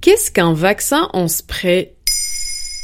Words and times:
Qu'est-ce 0.00 0.30
qu'un 0.30 0.54
vaccin 0.54 1.10
en 1.12 1.28
spray? 1.28 1.94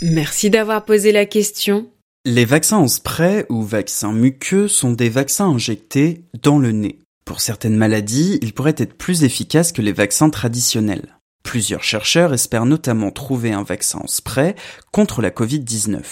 Merci 0.02 0.50
d'avoir 0.50 0.84
posé 0.84 1.12
la 1.12 1.24
question. 1.24 1.90
Les 2.26 2.44
vaccins 2.44 2.76
en 2.76 2.88
spray 2.88 3.46
ou 3.48 3.62
vaccins 3.62 4.12
muqueux 4.12 4.68
sont 4.68 4.92
des 4.92 5.08
vaccins 5.08 5.48
injectés 5.48 6.26
dans 6.42 6.58
le 6.58 6.72
nez. 6.72 6.98
Pour 7.24 7.40
certaines 7.40 7.76
maladies, 7.76 8.38
ils 8.42 8.52
pourraient 8.52 8.74
être 8.76 8.98
plus 8.98 9.24
efficaces 9.24 9.72
que 9.72 9.80
les 9.80 9.94
vaccins 9.94 10.28
traditionnels. 10.28 11.16
Plusieurs 11.42 11.84
chercheurs 11.84 12.34
espèrent 12.34 12.66
notamment 12.66 13.10
trouver 13.10 13.52
un 13.52 13.62
vaccin 13.62 14.00
en 14.04 14.08
spray 14.08 14.54
contre 14.92 15.22
la 15.22 15.30
Covid-19. 15.30 16.02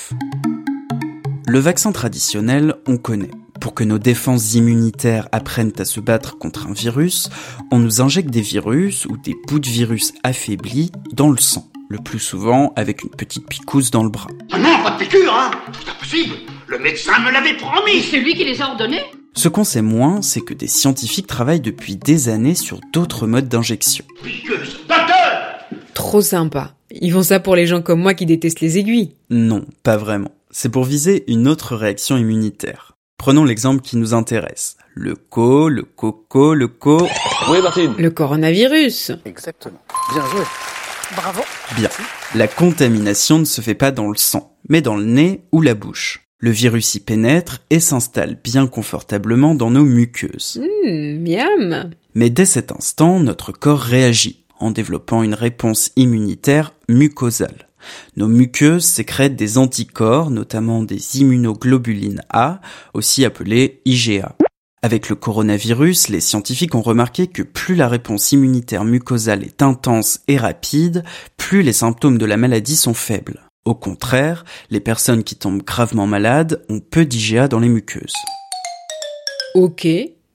Le 1.46 1.58
vaccin 1.58 1.92
traditionnel, 1.92 2.76
on 2.86 2.96
connaît. 2.96 3.30
Pour 3.64 3.72
que 3.72 3.82
nos 3.82 3.98
défenses 3.98 4.52
immunitaires 4.52 5.26
apprennent 5.32 5.72
à 5.78 5.86
se 5.86 5.98
battre 5.98 6.36
contre 6.36 6.66
un 6.66 6.74
virus, 6.74 7.30
on 7.70 7.78
nous 7.78 8.02
injecte 8.02 8.28
des 8.28 8.42
virus 8.42 9.06
ou 9.06 9.16
des 9.16 9.34
bouts 9.48 9.58
de 9.58 9.66
virus 9.66 10.12
affaiblis 10.22 10.92
dans 11.14 11.30
le 11.30 11.38
sang, 11.38 11.66
le 11.88 11.96
plus 11.96 12.18
souvent 12.18 12.74
avec 12.76 13.04
une 13.04 13.08
petite 13.08 13.48
picouse 13.48 13.90
dans 13.90 14.02
le 14.02 14.10
bras. 14.10 14.28
Ah 14.52 14.58
non, 14.58 14.82
pas 14.82 14.90
de 14.90 14.98
piqûre, 14.98 15.32
hein 15.34 15.50
C'est 15.82 15.90
impossible 15.90 16.34
Le 16.66 16.78
médecin 16.78 17.18
me 17.20 17.30
l'avait 17.30 17.56
promis 17.56 18.02
C'est 18.02 18.20
lui 18.20 18.34
qui 18.34 18.44
les 18.44 18.60
a 18.60 18.68
ordonnés 18.68 19.00
Ce 19.32 19.48
qu'on 19.48 19.64
sait 19.64 19.80
moins, 19.80 20.20
c'est 20.20 20.42
que 20.42 20.52
des 20.52 20.66
scientifiques 20.66 21.26
travaillent 21.26 21.62
depuis 21.62 21.96
des 21.96 22.28
années 22.28 22.54
sur 22.54 22.80
d'autres 22.92 23.26
modes 23.26 23.48
d'injection. 23.48 24.04
Piqueuse 24.22 24.80
Trop 25.94 26.20
sympa. 26.20 26.74
Ils 26.90 27.12
font 27.12 27.22
ça 27.22 27.40
pour 27.40 27.56
les 27.56 27.66
gens 27.66 27.80
comme 27.80 28.02
moi 28.02 28.12
qui 28.12 28.26
détestent 28.26 28.60
les 28.60 28.76
aiguilles. 28.76 29.14
Non, 29.30 29.64
pas 29.82 29.96
vraiment. 29.96 30.32
C'est 30.50 30.68
pour 30.68 30.84
viser 30.84 31.24
une 31.28 31.48
autre 31.48 31.76
réaction 31.76 32.18
immunitaire. 32.18 32.93
Prenons 33.24 33.44
l'exemple 33.46 33.80
qui 33.80 33.96
nous 33.96 34.12
intéresse. 34.12 34.76
Le 34.92 35.14
co, 35.14 35.70
le 35.70 35.82
coco, 35.82 36.52
le 36.52 36.68
co... 36.68 37.08
Oui, 37.50 37.62
Martine. 37.62 37.94
Le 37.96 38.10
coronavirus. 38.10 39.12
Exactement. 39.24 39.80
Bien 40.12 40.26
joué. 40.26 40.42
Bravo 41.16 41.40
Bien. 41.74 41.88
La 42.34 42.48
contamination 42.48 43.38
ne 43.38 43.46
se 43.46 43.62
fait 43.62 43.74
pas 43.74 43.92
dans 43.92 44.10
le 44.10 44.18
sang, 44.18 44.54
mais 44.68 44.82
dans 44.82 44.94
le 44.94 45.06
nez 45.06 45.40
ou 45.52 45.62
la 45.62 45.72
bouche. 45.72 46.28
Le 46.36 46.50
virus 46.50 46.96
y 46.96 47.00
pénètre 47.00 47.62
et 47.70 47.80
s'installe 47.80 48.38
bien 48.44 48.66
confortablement 48.66 49.54
dans 49.54 49.70
nos 49.70 49.84
muqueuses. 49.84 50.60
Hmm, 50.60 51.26
miam. 51.26 51.92
Mais 52.14 52.28
dès 52.28 52.44
cet 52.44 52.72
instant, 52.72 53.20
notre 53.20 53.52
corps 53.52 53.80
réagit 53.80 54.44
en 54.60 54.70
développant 54.70 55.22
une 55.22 55.32
réponse 55.32 55.92
immunitaire 55.96 56.74
mucosale. 56.90 57.68
Nos 58.16 58.28
muqueuses 58.28 58.84
sécrètent 58.84 59.36
des 59.36 59.58
anticorps, 59.58 60.30
notamment 60.30 60.82
des 60.82 61.20
immunoglobulines 61.20 62.22
A, 62.30 62.60
aussi 62.92 63.24
appelées 63.24 63.80
IgA. 63.84 64.36
Avec 64.82 65.08
le 65.08 65.16
coronavirus, 65.16 66.08
les 66.08 66.20
scientifiques 66.20 66.74
ont 66.74 66.82
remarqué 66.82 67.26
que 67.26 67.42
plus 67.42 67.74
la 67.74 67.88
réponse 67.88 68.32
immunitaire 68.32 68.84
mucosale 68.84 69.42
est 69.42 69.62
intense 69.62 70.20
et 70.28 70.36
rapide, 70.36 71.04
plus 71.38 71.62
les 71.62 71.72
symptômes 71.72 72.18
de 72.18 72.26
la 72.26 72.36
maladie 72.36 72.76
sont 72.76 72.92
faibles. 72.92 73.48
Au 73.64 73.74
contraire, 73.74 74.44
les 74.68 74.80
personnes 74.80 75.24
qui 75.24 75.36
tombent 75.36 75.62
gravement 75.62 76.06
malades 76.06 76.62
ont 76.68 76.80
peu 76.80 77.06
d'IgA 77.06 77.48
dans 77.48 77.60
les 77.60 77.70
muqueuses. 77.70 78.12
Ok. 79.54 79.88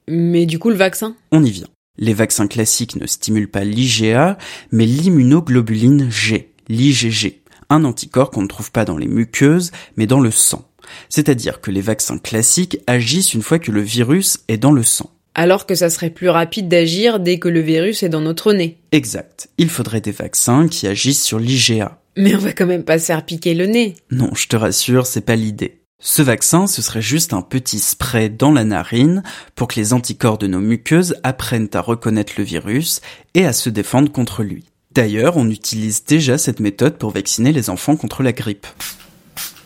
Mais 0.07 0.47
du 0.47 0.57
coup, 0.57 0.71
le 0.71 0.75
vaccin? 0.75 1.15
On 1.31 1.43
y 1.43 1.51
vient. 1.51 1.67
Les 1.99 2.15
vaccins 2.15 2.47
classiques 2.47 2.95
ne 2.95 3.05
stimulent 3.05 3.51
pas 3.51 3.63
l'IgA, 3.63 4.37
mais 4.71 4.85
l'immunoglobuline 4.87 6.09
G, 6.09 6.53
l'IgG, 6.69 7.38
un 7.69 7.83
anticorps 7.83 8.31
qu'on 8.31 8.41
ne 8.41 8.47
trouve 8.47 8.71
pas 8.71 8.85
dans 8.85 8.97
les 8.97 9.07
muqueuses, 9.07 9.71
mais 9.95 10.07
dans 10.07 10.19
le 10.19 10.31
sang. 10.31 10.69
C'est-à-dire 11.09 11.61
que 11.61 11.71
les 11.71 11.81
vaccins 11.81 12.17
classiques 12.17 12.79
agissent 12.87 13.33
une 13.33 13.41
fois 13.41 13.59
que 13.59 13.71
le 13.71 13.81
virus 13.81 14.39
est 14.47 14.57
dans 14.57 14.71
le 14.71 14.83
sang. 14.83 15.11
Alors 15.35 15.65
que 15.65 15.75
ça 15.75 15.89
serait 15.89 16.09
plus 16.09 16.29
rapide 16.29 16.67
d'agir 16.67 17.19
dès 17.19 17.39
que 17.39 17.47
le 17.47 17.61
virus 17.61 18.03
est 18.03 18.09
dans 18.09 18.21
notre 18.21 18.53
nez. 18.53 18.77
Exact. 18.91 19.49
Il 19.57 19.69
faudrait 19.69 20.01
des 20.01 20.11
vaccins 20.11 20.67
qui 20.67 20.87
agissent 20.87 21.23
sur 21.23 21.39
l'IgA. 21.39 22.01
Mais 22.17 22.35
on 22.35 22.39
va 22.39 22.51
quand 22.51 22.65
même 22.65 22.83
pas 22.83 22.99
se 22.99 23.05
faire 23.05 23.25
piquer 23.25 23.53
le 23.53 23.67
nez. 23.67 23.95
Non, 24.11 24.31
je 24.35 24.47
te 24.47 24.55
rassure, 24.55 25.05
c'est 25.05 25.21
pas 25.21 25.35
l'idée. 25.35 25.79
Ce 26.01 26.21
vaccin, 26.21 26.65
ce 26.65 26.81
serait 26.81 27.01
juste 27.01 27.33
un 27.33 27.41
petit 27.41 27.79
spray 27.79 28.29
dans 28.29 28.51
la 28.51 28.63
narine 28.63 29.21
pour 29.55 29.67
que 29.67 29.79
les 29.79 29.93
anticorps 29.93 30.37
de 30.37 30.47
nos 30.47 30.59
muqueuses 30.59 31.15
apprennent 31.23 31.69
à 31.73 31.81
reconnaître 31.81 32.33
le 32.37 32.43
virus 32.43 33.01
et 33.33 33.45
à 33.45 33.53
se 33.53 33.69
défendre 33.69 34.11
contre 34.11 34.41
lui. 34.41 34.65
D'ailleurs, 34.99 35.37
on 35.37 35.49
utilise 35.49 36.03
déjà 36.03 36.37
cette 36.37 36.59
méthode 36.59 36.97
pour 36.97 37.11
vacciner 37.11 37.53
les 37.53 37.69
enfants 37.69 37.95
contre 37.95 38.21
la 38.21 38.33
grippe. 38.33 38.67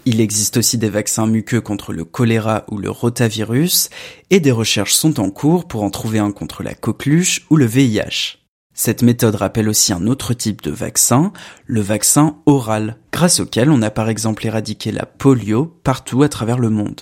Il 0.05 0.21
existe 0.21 0.57
aussi 0.57 0.77
des 0.77 0.91
vaccins 0.91 1.25
muqueux 1.25 1.59
contre 1.59 1.91
le 1.91 2.05
choléra 2.05 2.66
ou 2.69 2.77
le 2.77 2.91
rotavirus, 2.91 3.89
et 4.29 4.39
des 4.39 4.51
recherches 4.51 4.93
sont 4.93 5.19
en 5.19 5.31
cours 5.31 5.67
pour 5.67 5.81
en 5.81 5.89
trouver 5.89 6.19
un 6.19 6.31
contre 6.31 6.61
la 6.61 6.75
coqueluche 6.75 7.47
ou 7.49 7.55
le 7.55 7.66
VIH. 7.66 8.43
Cette 8.75 9.01
méthode 9.01 9.33
rappelle 9.33 9.69
aussi 9.69 9.91
un 9.91 10.05
autre 10.05 10.35
type 10.35 10.61
de 10.61 10.69
vaccin, 10.69 11.33
le 11.66 11.81
vaccin 11.81 12.38
oral, 12.45 12.97
grâce 13.11 13.39
auquel 13.39 13.72
on 13.72 13.81
a 13.81 13.89
par 13.89 14.09
exemple 14.09 14.45
éradiqué 14.45 14.91
la 14.91 15.07
polio 15.07 15.66
partout 15.83 16.22
à 16.22 16.29
travers 16.29 16.59
le 16.59 16.69
monde. 16.69 17.01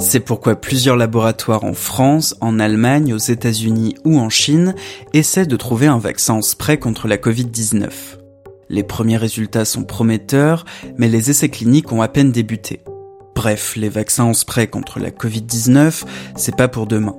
C'est 0.00 0.20
pourquoi 0.20 0.54
plusieurs 0.54 0.96
laboratoires 0.96 1.64
en 1.64 1.72
France, 1.72 2.36
en 2.40 2.60
Allemagne, 2.60 3.12
aux 3.12 3.18
États-Unis 3.18 3.96
ou 4.04 4.18
en 4.18 4.30
Chine 4.30 4.76
essaient 5.12 5.46
de 5.46 5.56
trouver 5.56 5.88
un 5.88 5.98
vaccin 5.98 6.34
en 6.34 6.42
spray 6.42 6.78
contre 6.78 7.08
la 7.08 7.16
Covid-19. 7.16 7.88
Les 8.68 8.84
premiers 8.84 9.16
résultats 9.16 9.64
sont 9.64 9.82
prometteurs, 9.82 10.64
mais 10.98 11.08
les 11.08 11.30
essais 11.30 11.48
cliniques 11.48 11.90
ont 11.90 12.00
à 12.00 12.08
peine 12.08 12.30
débuté. 12.30 12.80
Bref, 13.34 13.74
les 13.76 13.88
vaccins 13.88 14.24
en 14.24 14.34
spray 14.34 14.68
contre 14.68 15.00
la 15.00 15.10
Covid-19, 15.10 16.04
c'est 16.36 16.56
pas 16.56 16.68
pour 16.68 16.86
demain. 16.86 17.16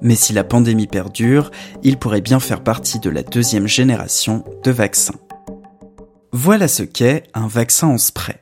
Mais 0.00 0.14
si 0.14 0.32
la 0.32 0.44
pandémie 0.44 0.86
perdure, 0.86 1.50
il 1.82 1.98
pourrait 1.98 2.22
bien 2.22 2.40
faire 2.40 2.64
partie 2.64 2.98
de 2.98 3.10
la 3.10 3.22
deuxième 3.22 3.68
génération 3.68 4.42
de 4.64 4.70
vaccins. 4.70 5.20
Voilà 6.32 6.66
ce 6.66 6.82
qu'est 6.82 7.24
un 7.34 7.46
vaccin 7.46 7.88
en 7.88 7.98
spray. 7.98 8.41